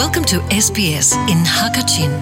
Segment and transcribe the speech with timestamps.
[0.00, 2.12] Welcome to SBS in Hakachin.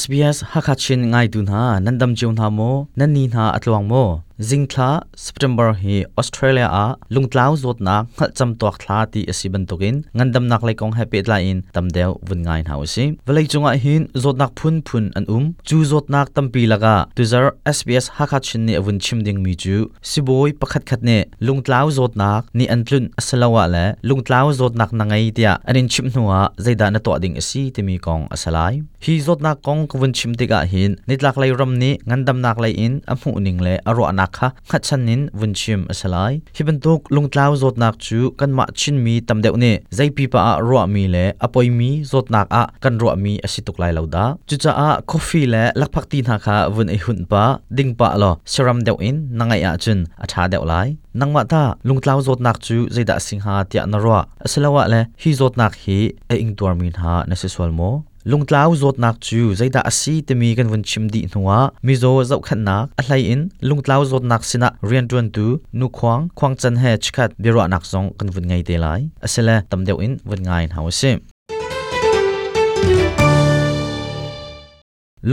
[0.00, 4.04] SBS Hakachin ngay dun ha nandam jion ha mo nan ni na atlawang mo
[4.38, 10.44] zingthla september hi australia a lungtlau zotna ngal cham tok thla ti asiban tokin ngandam
[10.48, 15.24] nak lekong happy tla in tamdeu vungain hausi velai chunga hin zotnak phun phun an
[15.36, 20.50] um chu zotnak tampi laga tuzar sbs hakha chin ni avun chimding mi chu siboi
[20.60, 26.06] pakhat khat ne lungtlau zotnak ni antlun asalawa le lungtlau zotnak nangai tia anin chim
[26.14, 30.90] nuwa zaida na to ding asi timi kong asalai hi zotnak kong kwun chimtiga hin
[31.08, 47.44] nitlak lai ram ni ngandam nak lai in amu ning le aro na คะขัดฉันนินวุ่นชิมอสลายฮิบันทุกลงท้าวจดนักจู กันมาชินมีตำเดวเนใจปีป้ารัวมีเลอปอยมีจดนักอะกันรัวมีอสิตุกลายเลาดาจุจ้าอะคอฟฟี่ละลักพักตีนหักะวุ่นไอหุ่นป้า
[47.78, 50.74] ดิ่งป้ะล่อชรัมเดวินนังไออาจุนอาชาเดวไล
[51.20, 57.82] นังมาตาลงท้าวจดนักจูใจดักสิงหาเตียนรัวอสลาวะเลฮิจดนักฮีไออิงตัวมีนหาในสิสวลโม
[58.30, 61.50] ลุงเลาวจดนักจูใจด่าสีเตมีกันวันชิมดีนัว
[61.86, 65.46] มิโซเจ้าขันนักอะไรอินลุงเลาวจดนักสินะเรียนจวนตู
[65.80, 71.02] นุควางควางจันเฮชคัดเบรอนักซองกันวันไงเดลัยอาศัยละตำเดียวอินวันไงหาวเซ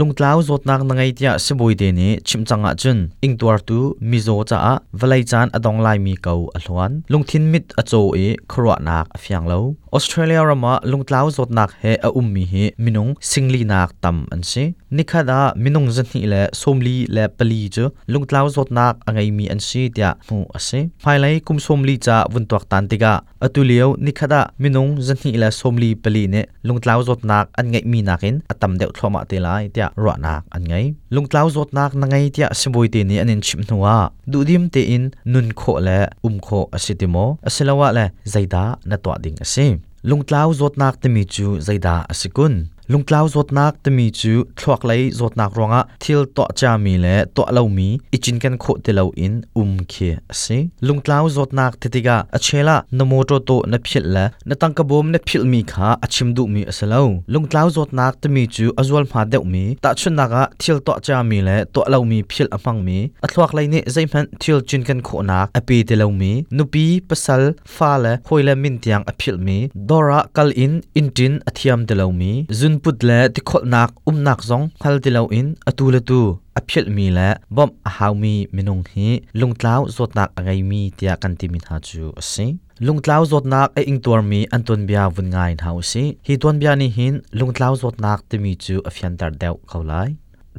[0.02, 3.78] ุงทลาวจดนักนังไอเดียสบุยเดนีชิมจังอาจุนอิงตัวตู
[4.10, 8.16] มิโซจ้าวไลจานอดองไลมีเกาอัลวันลุงทินมิดอโจเอ
[8.52, 9.62] ครัวนักฟียงเลว
[9.94, 14.64] ออสเตรเลียรามาลุงทลาวจดนักเฮออุมมีเฮมินงสิงลีนักตัมอันซี
[14.98, 30.74] นี่คดามินงจันทร์และสมลีและปลีจูลุงทล้าสดนักไงมีอันเสียดยาหูอเสียภายในคุมสมลีจะวุ่นตัวตันติกาอตุเลียวนี่คดามินงจันทร์และสมลีปลีเนี่ยลุงทล้าสดนักอันไงมีนักเองอตัมเดียวทรมาเตลายเดียรัวนักอันไง
[31.14, 33.86] ลุงทล้าสดนักนังไงเดียสมบูรวยเตนี่อันนองชิมหัว
[34.32, 39.70] ดูดิมเตีินนุนโคและอุมโคอเสียดโมอเสีลาวะและใจดาณตัวดิ่งอเสีย
[40.10, 42.54] ลุงทล้าสดนักเตมิจูใจดาอาสิกุน
[42.92, 49.94] ลุงกล่าวจดนักตมีจูทวักไหลจดนักรองะทิลตอจามีและตอเลามีอิจินกันโคเตเลาอินอุมเค
[50.40, 50.58] สิ
[50.88, 57.00] ลุงกล่าวจดนักติติกาอเชลานโมโตโตนพิลละนตังกบมนพิลมีขาอชิมดุมีสเลา
[57.32, 67.42] ลุงกล่าวจดนักตมีจูอจวลมาเดวมีตะชุนนักะทิลตอจามีและตอเลามีพิลอัมังมีอทวักไลเนี่ยใจมันทิลจินกันโคนักอปีเตเลามีนุปีปสัล
[67.74, 69.58] ฟาเละหอยเละมินีตียงอพิลมี
[69.88, 76.00] ดอระกัลอินอินจินอธิยมเตเลามีจุน hun put le ti khol nak um nak zong khal ti lo in atu la
[76.08, 76.20] tu
[76.58, 79.08] a phel mi le bom a haw mi minung hi
[79.40, 82.46] lung tlaw zot nak angai mi tia kan ti min ha chu asi
[82.86, 86.04] lung tlaw zot nak e ing tor mi an ton bia vun ngai in hausi
[86.26, 89.32] hi ton bia ni hin lung tlaw zot nak ti mi chu a fian tar
[89.42, 90.08] deu khau lai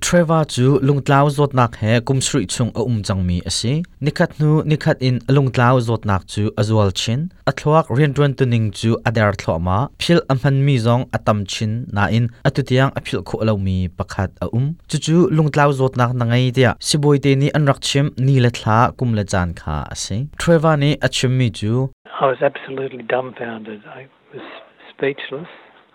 [0.01, 5.79] Trevor chu lungtlau zotnak he kumsri chung a umchangmi ase nikhat nu nikhat in lungtlau
[5.79, 11.45] zotnak chu azwal chin athlawak riantuan tuning chu adar thloma phil amhan mi zong atam
[11.47, 16.51] chin na in atutiang aphil kho lomi pakhat a um chu chu lungtlau zotnak nangai
[16.53, 20.75] dia siboi te ni anrak chim ni la thla kum la chan kha ase Trevor
[20.77, 21.89] ni achim mi chu
[22.19, 24.43] I was absolutely dumbfounded I was
[24.91, 25.47] speechless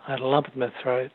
[0.09, 1.11] I lumped my throat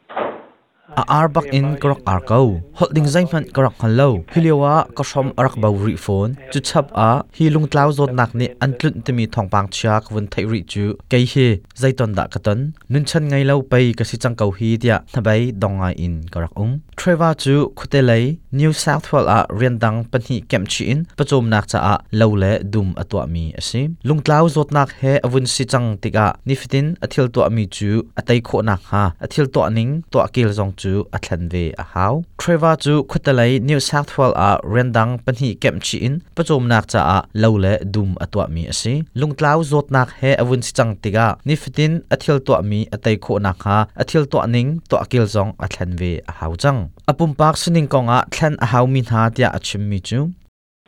[0.93, 6.59] a arbak in krok arko holding zaimhan krok hallo hiliwa kashom arak bawri phone chu
[6.59, 11.25] chap a hi lungtlau zot nak ni antlun timi thongpang chak vun thairi chu kei
[11.33, 16.15] he zaiton da katan nunchan ngai lo pai Chang changkau hi tia thabai dongai in
[16.33, 21.67] krok um treva chu khutelai new south wales a rendang panhi kemchi in pachom nak
[21.67, 25.97] cha a lo le dum atwa mi ase lungtlau zot nak he avun si chang
[26.01, 30.49] tika niftin athil to mi chu atai kho nak ha athil to ning to akil
[30.57, 35.17] zong chu a thlan ve a hau threwa chu khutalai new south wales a rendang
[35.25, 39.85] panhi kem chi in pachom nak cha a lole dum atwa mi ase lungtlau zot
[39.89, 44.23] nak he avun si chang tiga niftin athil to mi atai kho nak ha athil
[44.31, 46.79] to ning to akil zong a thlan ve a hau chang
[47.11, 50.21] apum pak sining konga thlan a hau mi na tia achim mi chu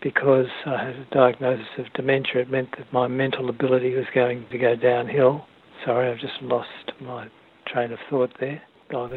[0.03, 4.45] because I had a diagnosis of dementia, it meant that my mental ability was going
[4.51, 5.47] to go downhill.
[5.83, 7.21] Sorry, I've just lost my
[7.65, 8.61] train of thought there.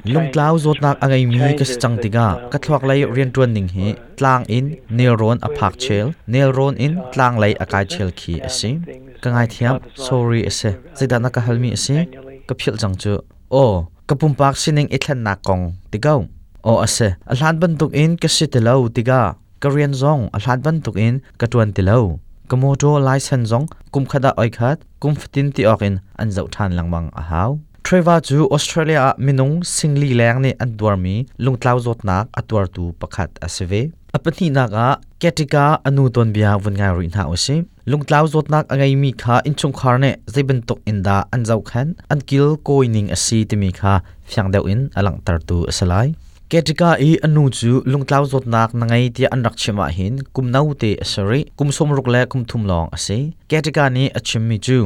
[0.04, 3.86] lungtlau zotnak angai mi ka chang tiga ka thlak lai rian tuan ning hi
[4.18, 8.70] tlang in neuron a phak chel neuron in tlang lai akai chel khi ase
[9.22, 9.74] ka ngai thiam
[10.06, 11.96] sorry ase zaida na ka halmi ase
[12.48, 13.14] ka phil jang chu
[13.62, 13.64] o
[14.10, 15.64] ka pum pak sining ithlan na kong
[15.94, 16.20] tigau
[16.70, 19.20] o ase a hlan ban tuk in ka sitelo tiga
[19.62, 21.98] ka rian zong a hlan ban tuk in ka tuan tilo
[22.50, 26.70] ka moto license zong kum khada oi khat kum fatin ti okin an zau than
[26.78, 27.50] langmang a hau
[27.84, 33.72] เทรเวอร์จูออสเตรเลียมินุงสิงลีแรงในอันดวร์มีลุงท้าวจดนักอัตวร์ตูประกาศอสเว
[34.14, 34.88] อัปนีนักะ
[35.20, 37.56] แกติกาอนุตนเบียวันงานรินหาอุสิ
[37.92, 43.94] ลุงท้าวจดนักอังไงมีค่าอินชงคาร์เน่จะเป็นตกอินดาอันเจ้าขันอันกิลโกอินิงอสีที่มีค่า
[44.30, 45.94] ฟังเดวอินอลังตารตูอสไล
[46.50, 53.18] แกติกาอีอนุจูลุงท้าวจดนักนังไงที่อันรักชิมาหินกุมนาวเตอสเรกุมสมรุกและกุมทุมลองอสิ
[53.48, 54.80] แกติกาเนอชิมิจู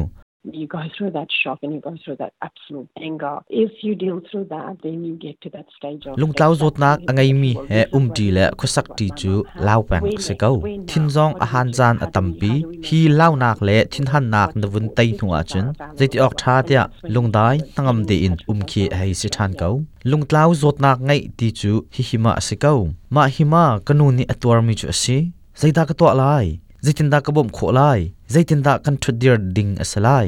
[0.53, 3.39] you go through that shock and you go through that absolute anger.
[3.49, 6.19] If you deal through that, then you get to that stage of...
[6.19, 10.05] Lung tlau zot nak angai mi he um di le khosak ti chu lau pang
[10.19, 10.61] se kau.
[10.89, 12.53] Thin zong a han zan a tampi
[12.87, 15.73] hi lau nak le thin han nak na vun tai nu a chen.
[15.99, 19.53] Zai ti ok tha tia lung dai tangam de in um khi hei se than
[19.61, 19.81] kau.
[20.05, 22.89] Lung tlau zot nak ngai ti chu hi hima se kau.
[23.11, 25.19] Ma hima kanu ni atwar à mi chu si.
[25.57, 30.27] Zai da ka to lai zaitin da kabom kholai zaitin da kan thudir ding asalai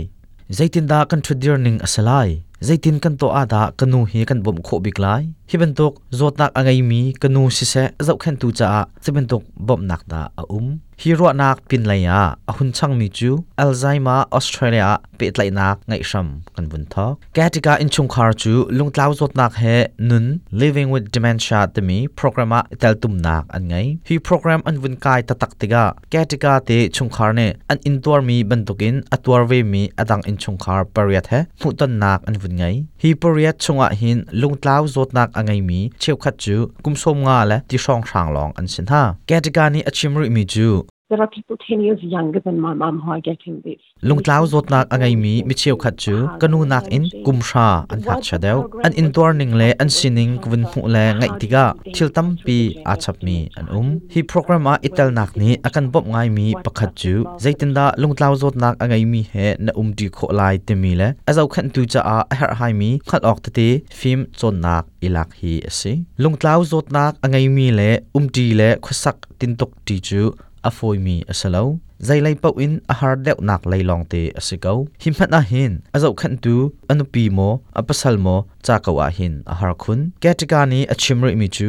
[0.61, 2.29] zaitin da kan thudir ning asalai
[2.61, 7.12] zaitin kan to ada kanu hi kan bom kho biklai hiben tok zotak angai mi
[7.20, 10.67] kanu si se zau khen tu cha seben tok bom nak da a um
[11.00, 12.03] hi ro nak pin lai
[12.50, 13.31] a hun chang mi chu
[13.62, 16.26] alzheimer australia pe tlai nak ngai sham
[16.56, 17.06] kan bun tho
[17.37, 19.76] katika in chung khar chu lung tlau zot nak he
[20.08, 20.26] nun
[20.61, 24.94] living with dementia te mi programa tel tum nak an ngai hi program an bun
[25.05, 28.97] kai ta tak tiga katika te chung khar ne an in tor mi ban tokin
[29.14, 32.84] atwar ve mi adang in chung khar pariat he mu ton nak an vun ngai
[33.02, 37.76] hi poria chunga hin lungtlau zotnak angai mi cheu khat chu kumsom nga la ti
[37.84, 40.69] song sang long an sin ha category achimru mi chu
[41.08, 43.79] There are people 10 years younger than my mom who are getting this.
[44.03, 47.87] Lung tlau zot nak angai mi mi cheu khat chu kanu nak in kum sha
[47.94, 51.64] an hat cha deu an in ning le an sining kun mu le ngai tiga
[51.94, 52.58] thil tam pi
[52.93, 56.47] a chap mi an um hi program a ital nak ni akan bop ngai mi
[56.67, 57.14] pakhat chu
[57.44, 60.75] zaitin da lung tlau zot nak angai mi he na um di kho lai te
[60.82, 63.69] mi le azau khan tu cha a har hai mi khat ok te te
[64.00, 65.93] film chon nak ilak hi ase
[66.23, 70.25] lung tlau zot nak angai mi le um di le khosak tin tok ti chu
[70.69, 71.63] afoi mi asalo
[72.07, 74.73] zailai pau in a har deuh nak leilong te asiko
[75.03, 76.55] himhat a hin azau khan tu
[76.93, 77.49] anupi mo
[77.81, 78.37] apasal mo
[78.67, 81.69] chakawa hin a har khun katikani achimri mi chu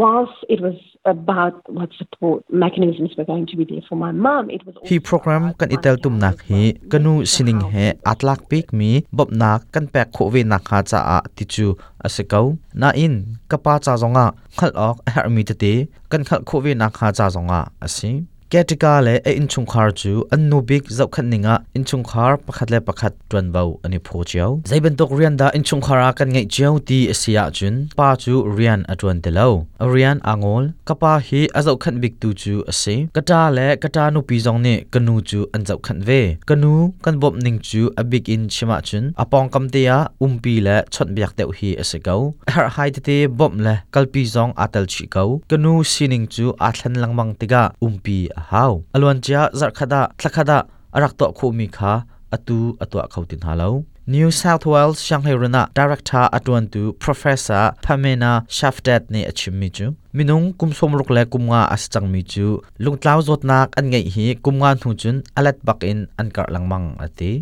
[0.00, 0.78] whilst it was
[1.14, 4.96] about what support mechanisms were going to be there for my mom it was he
[5.10, 6.62] program kan itel tum nak hi
[6.92, 10.98] kanu sining he atlak pik mi bob nak kan pek kho ve nak ha cha
[11.16, 11.66] a ti chu
[12.06, 12.46] asikau
[12.80, 13.14] na in
[13.50, 14.26] kapa cha zonga
[14.58, 15.72] khal ok hermi te
[16.12, 18.18] kan khal kho ve nak ha cha zonga asim.
[18.50, 22.78] Ketika le e inchung khar chu annu big zau khat ninga inchung khar pakhat le
[22.80, 26.78] pakhat tran vau ani pho chiao zaiben tok rian da inchung khara kan ngai chiao
[26.86, 29.48] ti asia e chun pa chu rian atwan te lo
[29.96, 34.36] rian angol kapa hi azau khan big tu chu ase kata le kata nu pi
[34.44, 36.74] jong ne kanu chu an zau khan ve kanu
[37.04, 40.76] kan bop ning chu a big in chima chun apong kam te ya umpi le
[40.94, 42.14] chot biak teu hi ase go
[42.54, 46.94] har hai te te bom le kalpi jong atal chi go kanu sining chu athlan
[47.02, 48.18] langmang tiga umpi
[48.50, 50.58] hau alon cha zarkhada thlakada
[50.96, 51.92] arakto khu mi kha
[52.36, 53.70] atu atwa khautin halo
[54.14, 59.86] New South Wales Shanghai Rana Director Atwan Tu Professor Pamena Shafdat ne achimmi chu
[60.16, 62.46] minung kumsom ruk le kumnga aschang mi chu
[62.82, 67.32] lungtlaw zotnak an ngai hi kumnga thu chun alat bakin ankar langmang ati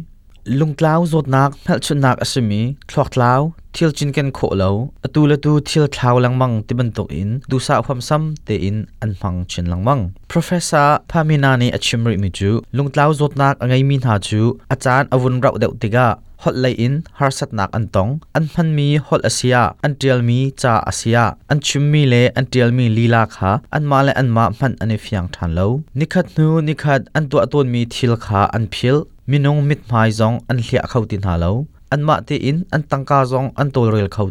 [0.60, 2.60] ลุงกล้าวจดนักเพลชุนักอสมี
[2.90, 3.40] ทลอกกล้าว
[3.74, 4.68] ทิลจินกันโคเลา
[5.04, 10.00] อตูละตูทิลท้าวลังมังติบันตกอินดูสาวความซ้ำเตอินอันฟังชินลังมัง
[10.32, 16.08] professor พามินานีอชิมริมิจูลุงกล้าวจดนักไงมินหาจูอาจารย์อวุนเราเดวติกา
[16.42, 21.18] ฮอลไลอินฮาร์สัตนักอันตองอันพันมีฮอตอาเซียอันเทียลมีจาอาเซีย
[21.50, 32.82] อันชุมมีเลอันเทียลมีลีลาคาอันมาเลอันมาพันอันเฟียงทันเลวนิคัดนูนิคัดอันตัวตัวมีทิลคาอันพิล minung mit mai zong an hlia khau tin ha lo an ma te in an
[32.82, 34.30] tangka zong an tol rel khau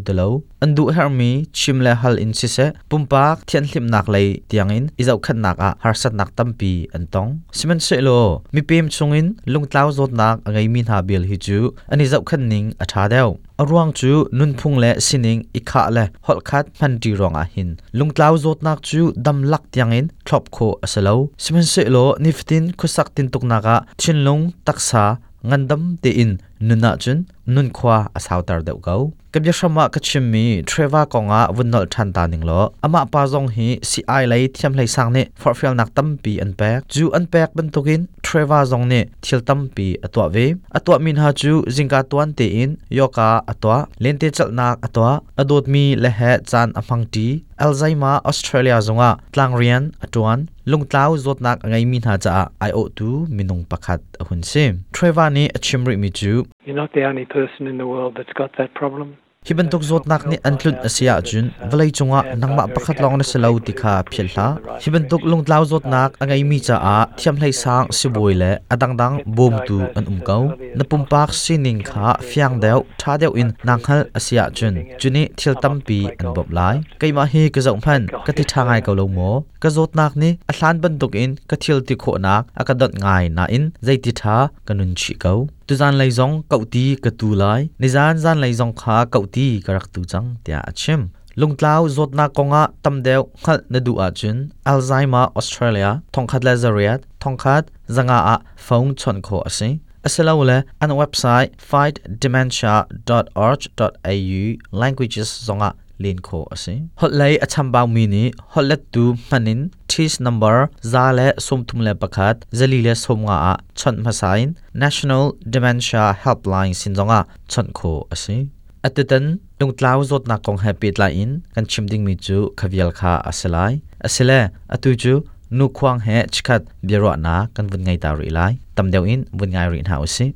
[0.60, 4.40] an du her mi chim le hal in si se pumpa thian hlim nak lei
[4.48, 8.40] tiang in izau khan nak a har sat nak tampi an tong simen se lo
[8.52, 12.22] mi pem chungin lung tlau zot nak angai min ha bel hi chu an izau
[12.26, 17.44] khan ning a tha deu arwang chu nunphung le sining ikha le holkhat mandi ronga
[17.54, 23.08] hin lungtlau zot nak chu damlak tiangin thlop kho asalo simen se lo niftin khusak
[23.14, 25.04] tin tukna ga thinlung taksa
[25.48, 26.32] ngandam te in
[26.68, 27.18] nuna chun
[27.54, 28.94] nun khwa asaw tar deuh go
[29.32, 33.66] kabya shama kachim mi treva konga wunnol than ta ning lo ama pa zong hi
[33.90, 37.04] si ai lai thiam lai sang ne for fel nak tam pi an pek chu
[37.18, 40.46] an pek ban tokin threva zong ne thil tam pi atwa ve
[40.78, 45.10] atwa min ha chu jingka tuan te in yoka atwa lente chalnak atwa
[45.42, 47.26] adot mi le he chan aphang ti
[47.64, 50.40] alzheimer australia zonga tlang rian atuan
[50.70, 52.34] lungtlau zotnak angai min ha cha
[52.68, 56.32] io tu minung pakhat hun sim threva ne achimri mi chu
[56.66, 59.08] you're not the only person in the world that's got that problem
[59.48, 64.48] ฮิบันตกจดนักนี่อันทุนอเสียจุนวลัยจงอ่ะนังมาประคตลองในสลาวติคาเพียลละ
[64.82, 70.38] ฮิบันตกลงดาวจดนักอันไงมีจ้าอาเทียมไหลสางสิบวยเละอดังดังบอมตูอันอุ้มเก้า
[70.78, 76.60] นปุ่มปากสินิงขาฟียงเดียวท่าเดียวอินนังฮัลอเสียจุนจุนี้เทียลตั้มปีอันบบไล
[77.00, 79.34] ไกมาเฮกระจงพันกะทิทางไงเกาลงมม
[79.64, 84.36] กระจดนักนี่อัลลันบันตกอินกะเทียติโคนักอากะดดไงนาอินใจติทา
[84.66, 85.34] กันนุนชิเกา
[85.66, 88.98] tu zan lai zong kau ti ka tu lai ni zan zan lai zong kha
[89.14, 91.00] kau ti ka rak tu chang tia achim
[91.40, 94.36] lung tlau zot na konga tam deu khal na du a chin
[94.70, 97.64] alzheimer australia thong khat lazariat thong khat
[97.96, 99.68] zanga a phong chon kho ase
[100.06, 104.42] asalaw le an website fightdementia.org.au
[104.82, 105.70] languages zonga
[106.04, 108.24] ลินโคอสิัยฮอลไลอัชัมบาวมีนี
[108.54, 109.60] ฮอลเลตตูมันิน
[109.90, 115.24] ทีสนัมเบอร์ซาเลสมทุมเลปะคัดเจลีเลสมงาชนมาไซน์ National
[115.54, 117.20] Dementia Helpline สินจงอา
[117.52, 117.80] ชนโค
[118.12, 118.42] อสิัย
[118.84, 119.24] อัตตัน
[119.60, 123.58] ดงตลาวจดนักของแฮปปี้ไลน์กันชิมดิ้งมิจูคาวิลคาอาศัยไล
[124.06, 124.32] อาศัยเล
[124.74, 125.14] อัตุจู
[125.58, 128.40] นุควางเฮชคัดเบียรอนากันวุ่นไงตารีไล
[128.76, 130.28] ตำเดียวอินวุ่นไงรีนหาวสิ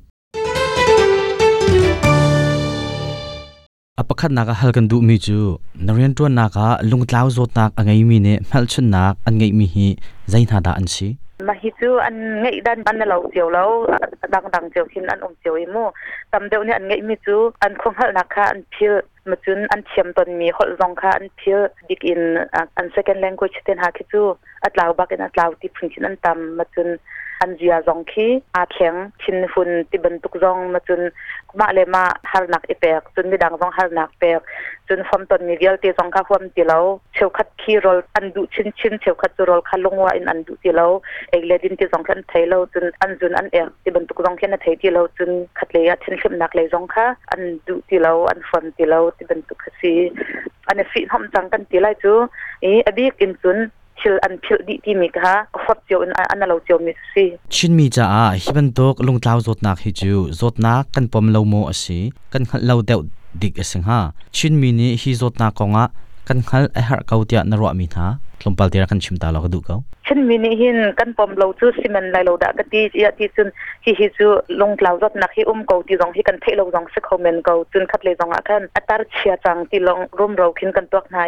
[4.00, 8.35] a pakhat naka halkan du mi chu narendra naka lungtlau zot nak angai mi ne
[8.50, 9.87] malchun nak angai mi hi
[10.33, 11.09] zaina da an si
[11.49, 13.71] mà hi chú anh nghĩ đan ban lâu chiều lâu
[14.33, 15.69] đang đang chiều khi anh ôm chiều im
[16.30, 19.35] tầm đều như anh nghĩ mi chú anh không hận nạc kha anh phiêu mà
[19.47, 22.19] chú anh chiếm tuần mi hậu dòng kha anh phiêu dig in
[22.75, 25.90] anh second language tên hà khi chú at lao bắc anh at lao tiếp phun
[25.95, 26.83] chín anh tầm mà chú
[27.42, 31.00] อันจียจงคีอาเคียงชินฟุนติบันตุกจงมาจน
[31.59, 34.40] มาเลมาฮารนักอเปกจนมีดังจงฮารนักเปก
[34.88, 36.78] จนฟอมตอนมีเวลตีจงข้าบฟอมตีเลา
[37.14, 40.87] เชวคัดคีรอลอันดูชินชินเชวคัดจูรอลคัลงว่าออันดูตีเลา
[41.30, 49.92] เอกเลดินตีจงกันไทยเลาจนอันจนอันเอกติบันตุกจงแค่นไทยตีเลาจนคัดเลยชินชิมนักเลยจงข้าอันดูตีเลาอันฟอมตีเลาติบันตุกซี
[50.68, 52.12] อันฟิทอมจังกันตีไลจู
[52.64, 53.59] อีอดีตกินจุน
[54.00, 61.99] ชิลอันพิลดีที่มีค่ะฟัดเจ้าอันอันเราเจ้ามีสิชินมีจ้าฮิบันตกลงท้าวจดนักฮิจูจดนักกันปมเลวโมอสิ
[62.33, 63.00] กันเลวเดว
[63.42, 64.00] ดิกสิงหา
[64.37, 65.85] ชินมีนี่ฮิจดนักกงะ
[66.28, 68.07] กันขัลเอฮ์เกาเตียนรัวมีทะ
[68.45, 69.76] ลงพัลเตียกันชิมตาลรก็ดูเขา
[70.07, 73.49] ชินมีนี่หินกันปมเลวจูสิมันไลเราดะกตียะที่จุน
[73.85, 74.26] ฮิฮิจู
[74.61, 81.19] ลงกล่าวจดนักฮิอุ้มเกาตีจงฮิกันเทเราจงสิเขาเมนเกาจุนคัดเลยจงอ่ะกันอัตราเชียจังที่ลงร่มเราขึ้นกันตัวไหน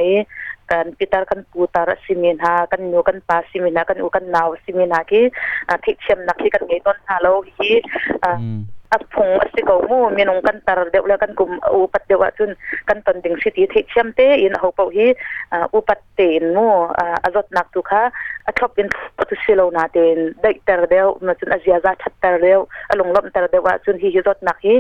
[0.69, 4.25] kan pitar kan putar simin ha kan nu kan pa simin ha kan u kan
[4.31, 5.31] nau simin ha ki
[5.69, 7.83] ah, thik chem nak ki kan ngei ton ha lo hi
[8.27, 8.37] ah.
[8.39, 8.63] hmm.
[8.93, 12.51] อัพงอสิกมูมีน้องกันตรเดียวเล้วกันกุมอุปัตเดวะจุน
[12.89, 15.07] กันตอนดิ้งสิทธิเที่เชียมเตอินหปฮี
[15.75, 16.69] อุปัตเตนมู
[17.25, 18.03] อาจจดนักตุคา
[18.47, 18.87] อัพอิน
[19.19, 24.75] ปัตุสิโวนาเตนเด้ตรเดียวมาจุนอาเซียจัดชาตรเดียวอลงลมตรเดวะจุนฮีฮีรดนักฮี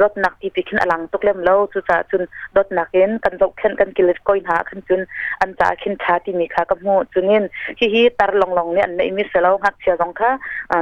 [0.00, 2.22] จดนักที่พิชินอลังตุกเล่มเล่าจุจาจุน
[2.56, 5.00] รดนักเห็นกันจบเช่นกันกิเลสก้อยหาขึ้นจุน
[5.40, 7.44] อันจาขึ้นชาติมีขากับมูจุนเน
[7.78, 10.30] ฮีฮีตรลองลองเนี่ยในมิสเซล่าหักเชียร์ลองค่ะ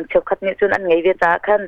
[0.08, 1.62] เชียวขัดนี้จุนอันไงเวจาขัน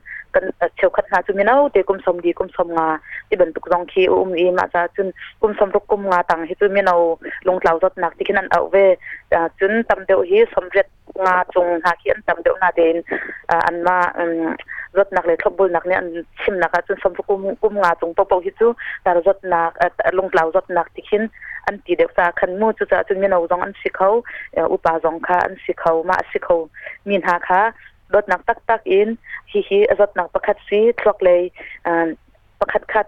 [0.61, 3.37] kan cheu khat na chu mi nau te kum som di kum som nga ti
[3.37, 6.47] ban tuk jong khi um i ma cha chun kum som ruk kum nga tang
[6.47, 8.85] hi chu mi nau long tlau jot nak tikin an au ve
[9.61, 10.87] chun tam deu hi som ret
[11.23, 13.03] nga chung na khi an tam deu na den
[13.49, 13.99] an ma
[14.95, 16.11] rot nak le thop bul nak ne an
[16.45, 18.73] chim nak chun som ruk kum kum nga chung to pau hi chu
[19.05, 19.75] tar jot nak
[20.13, 21.27] long tlau jot nak tikin
[21.69, 24.09] อันตีเด็กสาคันมูจุจ่าจุนมีนเอาจงอันสิเขา
[24.73, 26.55] อุปาจงค่ะอันสิเขามาสิเขา
[27.09, 27.61] มีนหาค่ะ
[28.15, 29.09] รถหนักตักตักอิน
[29.53, 31.43] ฮิฮิรถหนักประคัดซีทลอกเลย
[32.61, 33.07] ประคัดคัด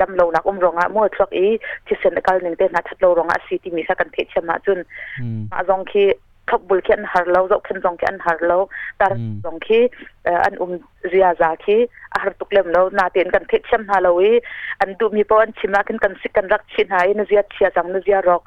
[0.00, 1.46] ดำโลนักอุ้มรองอ่ะมั่วทลอกอี
[1.86, 4.78] ที่เซนกัลหนึ่งเต้นหัดทัดโลรองอ่ะซีที่มีสักกันเพชรชมาจุน
[5.50, 6.04] มาจงคี
[6.50, 8.52] ขับบุลเขียนหาร์โลาจบขคนจงเขียนหาร์โล
[8.98, 9.06] แตา
[9.44, 9.80] จงคี
[10.44, 10.70] อันอุ้ม
[11.08, 11.76] เรียจาคี
[12.14, 14.32] อาหารตุกเล่มเรานาเตียนกันเพชรมฮาโลวี
[14.80, 18.42] อันดูมีปอนชิมากันกันสิกันรักชินหายนเรียเชียจังนเรียรอก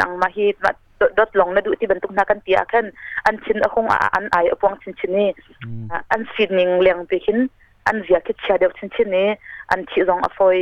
[0.00, 0.72] นังมาฮีมา
[1.08, 2.84] ดดลองนดูที่บรรทุกนักกันเตียขึ้น
[3.26, 5.26] อันชินอ่คงออ่ันไออ่พวงชินชินนี
[6.10, 7.38] อันสีนิ่งเลียงไปขึ้น
[7.86, 9.24] อันเสียคิดเชียเดียวชินชินี
[9.72, 10.58] อันชิรองอฟอย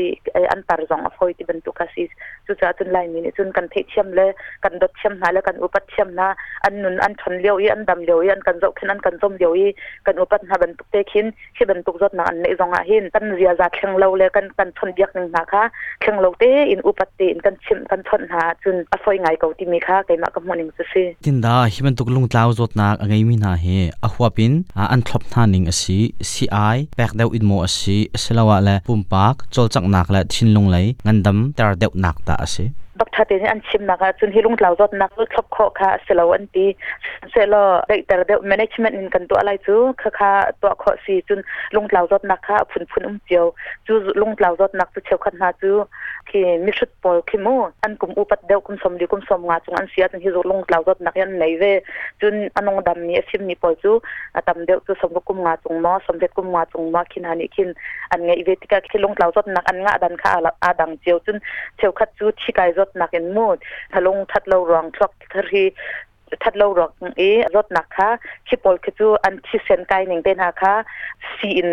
[0.51, 2.11] อันปารจองอฟอยที่บรรทุกสิส
[2.47, 4.21] สุจาตุนไลมินิจุนกันเทเชิมเล
[4.65, 6.29] กันดดเชิมนาและกันอุปัตชิมนา
[6.65, 9.69] อันนุนอันชนเลียวอีอันดำเลียวอีอันกันเจ้าขึ้นอันกันส้มเลียวอี
[10.07, 11.27] กันอุปัตนาบรรทุกเตคิน
[11.57, 15.63] ที่บรรทุกรดนาอันในองอาหินตันเรียจาเชียงเลวเลกันกันชนเบียกหนึ่งนะคะ
[16.01, 23.67] เชียงเลวเตอินอุปัตเตอินกันชิมกันชนหาจุนอฟอยไงเกาที่มีค่ะไกมากมนิงสิสีจินดาที่บรรทุกลงเท้ารดนาอังไงมีนาเฮ
[24.03, 24.53] อหัวปิน
[24.93, 25.99] อันทบนานิงสิ
[26.31, 26.59] ซีไอ
[26.97, 32.65] แบกเดาอินโมสิสลาวะและปุ่ม park chol chak nak la thin lung lai ngandam tar deuh nak ta ase
[33.01, 36.67] บักทัดเดนอันชิมนะคะจนฮิลุงเหล่าจดนักทบข้อค่ะเสลาวันตี
[37.31, 41.41] เสลาได้แต่เดี๋ยวแมนจเมนต์กันตัวอะไรจูค่ะค่ะตัวข้อสี่จน
[41.75, 43.45] ลุงเหล่าจดนักค่ะผุนผุนอุ้มเจียว
[43.87, 45.73] จูลุงเหล่าจดนักจูเชียวขันหาจู
[46.29, 51.63] ที่มิชุดปอยขี้มูอันกลุ่มอุปัตเดียวกุมสมดีกุมสมงาจงอันเสียจนฮิลุงเหล่าจดนักยันไหนเว
[52.21, 53.91] จนอันงดำนีชิมมีปอยจู
[54.49, 57.69] ดำเดียวจูสมกุมงาจงมอสมเด็จกุมงาจงมอขินหานิขิน
[58.13, 60.29] อันเงยเวติกาที่ลุงเหล่าจดนักอันงาดันค่ะ
[60.63, 61.37] อาดังเจียวจน
[61.77, 63.57] เชียวขัดจูที่กายจดนักเอ็นมูด
[63.93, 65.65] ทะลงทัดเรารองทรักทรี
[66.43, 67.23] ทัดโลรอกเอ
[67.57, 68.11] รถนักค่ะ
[68.49, 70.75] ขี้ปอลคือจูอันขี้เส้นไกหนึ่งเป็นหาค่ะ
[71.37, 71.69] สีอิน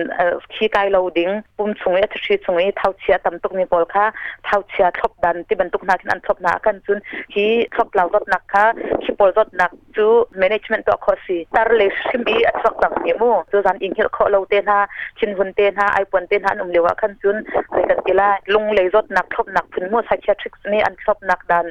[0.54, 4.06] ขี้ไกโลดิ้งปุ่มสงเอทชีสงเอเท้าเชียตำตุกนี่ปอลค่ะ
[4.46, 7.00] เท้าเชียทบดันที่บรรทุกนักอันทบนักกันจุน
[7.34, 7.46] ขี
[7.76, 8.66] ทบเรล่ารถนักค่ะ
[9.04, 10.08] ขี้ปอลรถนักจู
[10.42, 14.80] management ตัวคอสีตารเลชิมบีอัดสักตับนี่มูจูจันอิงเฮลขอราเตนา
[15.20, 17.38] ชินหุนเตนาไอปวนเตนานุ่มเลวะกันจุน
[17.72, 21.66] เลยกันกีฬาลงเลยรถนักทบนักพื้นมใไซเชียทริกส์นี่อันทบนักดัน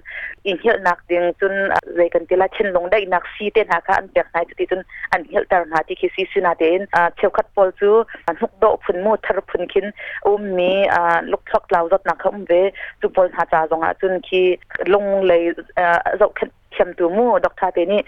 [0.47, 1.55] อิงเฮลนักดิ้งจุน
[1.97, 4.81] เลยกันกีฬาชินนงได้นักซีเตนหาค่ะอันแบบไหนจะติดจน
[5.13, 6.81] อันเหตุการณ์นาที่คิดซีซีนาเดน
[7.15, 7.91] เขียวขัดบอลจู
[8.27, 9.87] อฮุกโดพุนมูทรพุนคิน
[10.27, 10.73] อุ้มมี
[11.31, 12.51] ลูกช็อกลาวจดนักขมเว
[13.01, 14.43] จุบอลหาจ่าสงอาจุนคี
[14.95, 15.43] ลงเลย
[16.21, 16.31] จบ
[16.73, 18.01] เข็มตัวมูดอกทาเตนี่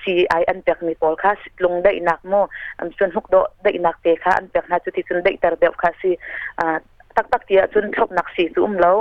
[0.00, 1.32] ซีไออันเแบกมีบอลค่ะ
[1.64, 2.40] ลงได้หนักมู
[2.78, 8.96] อันส่วนฮุกโดได้หนักเตะค่ะอันเแบกนาจุติสุนได้ตระเดียบค่ะซีักตักเดียจุนอบนักสีสุ่มแล้ว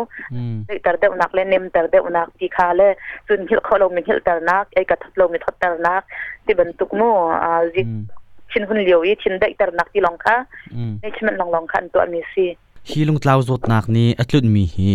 [0.83, 2.89] แต่เดวนักเล่นเนมแต่เดวนักทีคาเล่
[3.27, 6.01] จุนฮิลเขาลงมีฮิลแต่นักไอ้กระทบลงมีทัดแต่นัก
[6.45, 7.11] ที่บรรทุกโม่
[7.43, 7.81] อ่าจิ
[8.51, 10.35] ชินหุ่นเลียวย่ชินได้แต่นักที่ลองค่ะ
[11.01, 12.45] นี่ชิมันลองลองคันตัวมีสี
[12.89, 14.91] ฮีลุงเลาวุดนักนี้อัตลุนมีฮี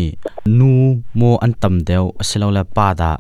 [0.59, 0.73] นู
[1.17, 3.11] โมอันตำเดียวสลาวเลป่าดา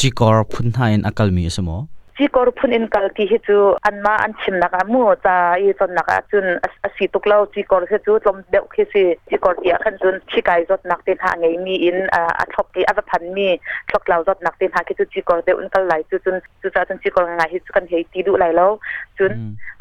[0.00, 1.78] จิกอร์พุนไฮนอักลมีสมอ
[2.20, 6.46] จีกอร์พุนอินกัลกี่ฮิจูอันมาอันชิมนักมูตาอีจนนักจุน
[6.84, 13.48] อสิตุกเล่าจีกอร์ฮิจูอมเด็กคิสิจีกอร์เดียขันจุนชิกายจดนักเต็นหางไงมีอินอ่าทบกีอาจพันมี
[13.90, 18.70] ทบเล่าจดนักเต็นหางคิจูจีกอร์เดอุนกัลไหลจุนจุนจุ้าจุนจีกอร์งานฮิจูกันเฮตีดูไหลแล้ว
[19.18, 19.32] จุน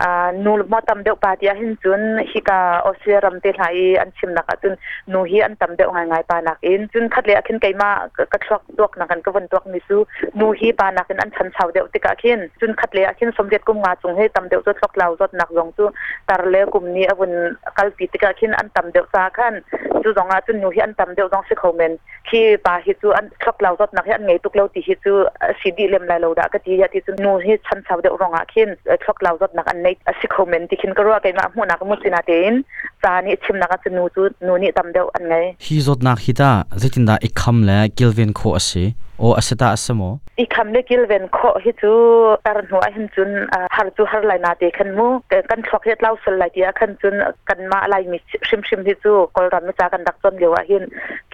[0.02, 2.02] อ่านูมอตัมเดียวปาติหินจุน
[2.32, 3.64] ฮิกาออสเซียรัมเทลไล
[4.02, 4.74] อันชิมนักจุน
[5.14, 7.92] นูฮีอันตัมเดียวง่ายง่ายปานักอินจุนคัดเลือกขึ้นไกมา
[8.32, 9.98] กระชอกตัวนักกันกวนตัวกมิสู
[10.40, 15.84] นูฮีปานักอินอันชันชาวเดียวติกาขึ้นจุนคัดเลือกขึ้นสมเด็จกุมงาจุงให้ตัมเดียวจดลอกลาวจดนักลงจู
[16.30, 17.32] ตารเลกุมนี้อาวุน
[17.78, 19.54] กัลปีติกาขึ้นอันตัมเดียวตาขัน
[20.04, 21.92] จูองอาจุนนูฮีอันตัมเดจงสิคอมเมน
[22.30, 25.14] ที่ปาฮิจูอันลอกลาวจดนักให้อันไงตุกเลวติฮิจู
[25.60, 32.54] สิดีเลมไลายลาดากะีิยะที่จุนนูฮีชันชาวเดียวรองอาขึ้นลอกเราจดนักอันในอสิคอมเมนต์ที่คินก็รู้ว่าแกมาหัวนักมุสินาเตน
[33.04, 35.36] จานี่ชิมนักจะนูจูนูนี่ตำเดียวอันไง
[35.66, 38.84] ฮีจดนักฮิตาจิตินดาอีกคำแล้วกิลเวนโคอสิ
[39.20, 41.94] โออสตาอสมออีคำเล็กิลเวนโคฮิจู
[42.48, 43.32] การหัวหินจุน
[43.76, 45.08] ฮาร์จูฮาร์ไลนาเกคันมู
[45.52, 47.16] กันทอกเฮ็ดเล่าสลายเดียขันจุน
[47.50, 50.84] กันมาอะไรมีชิมชิมฮิจู่คนรามิจากันดักจนเดียวเหิน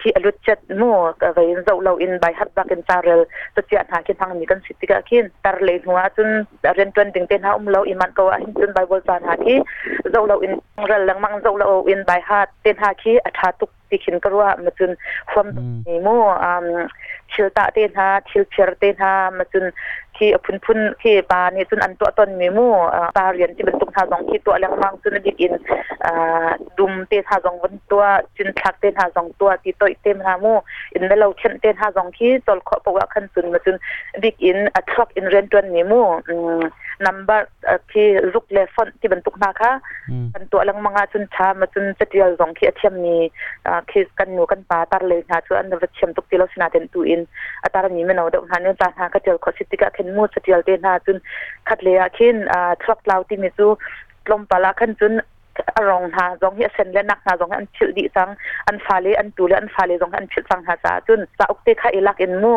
[0.06, 0.90] ี้อุจจัดมู
[1.22, 3.20] กวยเจ้าเราอินใบฮัตบักินซาเรล
[3.54, 6.28] ตจิจันหากินทางมีกันสิทธิ์กกหินตารเลหัวจุน
[6.74, 9.54] เรนจุนดึงเตนฮาอุมเราอิมันกวะหินจุนใบเบิลานหาคี
[10.10, 10.52] เจ้าเราอิน
[10.86, 14.90] เรล่องมังเจ้าเราอินใบฮัตเต็นหาขี้อัฐาตุกีิขินกรัวมาจุน
[15.30, 15.46] ความ
[15.86, 16.52] มีมูอ่า
[17.34, 19.64] ชิลตาเต้นฮะชิลเชียร์เต้นฮะมาจน
[20.16, 22.70] ที่พุนพุนที่ปานี่จนอันตัวตนมีมู่
[23.18, 25.52] ตาเรียนที่เป็นตุงทาสองที่ตัวเลี้ยงมังจนดิกิน
[26.76, 28.04] ดุมเต้น่าสองวันตัว
[28.36, 30.58] จนทักเต้น่าสองตัวที่ตัวอีเตน่ามู่
[30.94, 33.76] อินเดเราเช่นเต้น่าสองที่ตอลขอบอกวขันจนมาจน
[34.22, 36.06] ดิกินอัทรักอินเรียนตัวมีมู่
[37.06, 37.50] นัมเบอร์
[37.90, 39.70] ที่รุกเลฟอนที่บรรทุกมาค่ะ
[40.34, 43.16] บรรทุกลังมังอาจนชามาจนจะเดียวสองที่เทียมมี
[43.90, 47.20] คือกันหนูกันปลาตัดเลยนะจนอันนั้นเทียมตุกที่เราชนะเต็นตูอิน
[47.62, 51.18] อัตรนี้มันเอาดอกนั้นเนี่ตาหากระเจียวขอสิทธิกะเข็นมูดสเดียลเตนาจุน
[51.68, 52.36] ขัดเลียขึ้น
[52.84, 53.70] ทรัพย์เราที่มีสู้
[54.30, 55.12] ลมปลาขึ้นจุน
[55.88, 58.28] รองหาจงเฮเซนและนักหาจงอันชิลดีสัง
[58.66, 62.56] อันฟาเลอันตูและอันฟาเลจงอันชิลสังหาซาจุนสาอุกเตคาเอลักเอ็นมู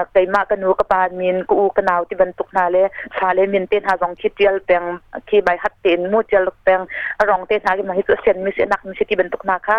[0.00, 2.76] ะไปมากกันูกปานมีนกูกนาวที่บรรทุกนาเล
[3.16, 4.84] ชาเลมีนเต้นหาสองคิดเจียลแปลง
[5.28, 6.80] คีใบหัดเต้นมูเจียลแปลง
[7.28, 9.78] รองเต้นหากันมาฮิตเซนมิเสียนักมิเสียที่บรรทุกนาค่ะ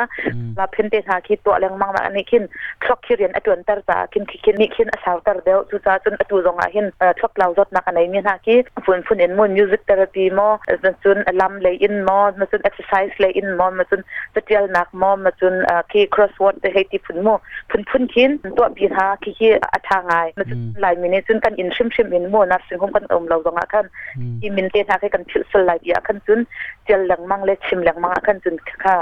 [0.58, 2.43] มาเพ่นเต้นหาคิดตัวแรงมากมาอันนี้ขึ้น
[2.86, 6.86] ชกขี้เรียนอัตวนตร์จาขึ้นขี้นี้ขึ้นอสาวตร์เดียวจุจ้าจนอตูจงอาหิน
[7.19, 10.49] ชกเรล่ารถนักอันไหมีนาคีฝุ่นฝุ่นเอ็นมูนมิวสิกเทอร์ปีมอ
[10.84, 14.01] มาจุนลำเลยอินมอมาจุนเอ็กซ์เซอร์ไซส์เลยอินมอมาจุน
[14.32, 15.56] เตียลนักมอมาจุน
[15.91, 17.36] คีครอสวอร์ด้ที่ฝุ่นมูอ
[17.71, 20.55] ฝุ่นฝุ่นขึ้นตัวพีฮาขี้ขี้อาทาังไงมันจะ
[21.01, 23.85] มิเนี่ซึ่งกันอินชิมชิมอินโมนัดซึ่งห้องกันอมเราตรงอ่ะขัน
[24.41, 26.39] อีมินเตนหาให้กันผิวสลายอีอะขั้นจุน
[26.85, 28.95] เจลหลังมังเล็ชิมหลังมังอะขั้นจุนค่ะ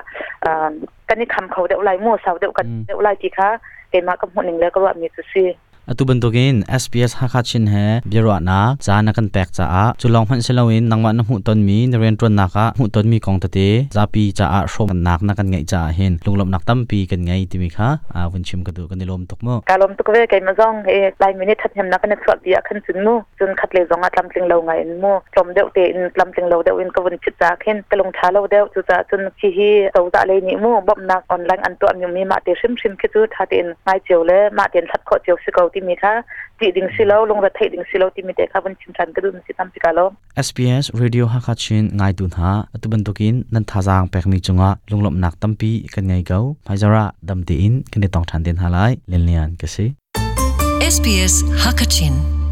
[0.45, 0.71] อ่า
[1.07, 3.49] กันนี่คำเขาเดี๋ยวลายมัวสาวเดี๋ยวกันเดี๋ยวลายทีค่ะ
[3.89, 5.43] เกมากับหุ่นหนึ่งแล้วก็ว่ามีสุซี
[5.85, 10.89] atuban togin SPS hakachin he biro na chana kan pek cha a chulong han selawin
[10.89, 14.45] nangwa na mu ton mi naren tron naka mu ton mi kong tate zapi cha
[14.57, 17.69] a shom nak na kan ngai cha hin lunglom nak tam pi kan ngai timi
[17.75, 20.99] kha a winchim ka du kan lom tok mo kalom tok ve kai mazong e
[21.21, 24.09] lai minute that hem na kan chot dia kan chun mu chun khat le zonga
[24.17, 27.37] tlamtling lo ngai mu chom deu te in tlamtling lo deu in ka wun chit
[27.41, 30.55] cha khen kalong tha lo deu chu cha chun chi hi tau za le ni
[30.63, 33.67] mu bom nak online an to mi ma te shim shim ke chu that in
[33.85, 36.13] mai cheu le ma ten that kho cheu sikau ti mi kha
[36.59, 39.11] ti ding silo long ra thei ding silo ti mi te kha ban chim than
[39.15, 40.03] ka dun si tam pi kalo
[40.47, 44.37] SPS radio ha kha chin ngai tun ha atuban tokin nan tha jang pek mi
[44.47, 48.45] chunga lunglom nak tampi kan ngai gau phaizara dam ti in kan ne tong than
[48.47, 49.85] den halai len lian kasi
[50.93, 51.35] SPS
[51.65, 52.44] Hakachin